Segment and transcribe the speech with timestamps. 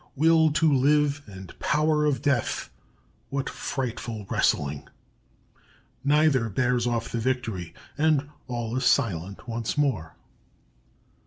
[0.15, 2.71] Will to live and power of Death!
[3.29, 4.87] What frightful wrestling!
[6.03, 10.15] Neither bears off the victory, and all is silent once more!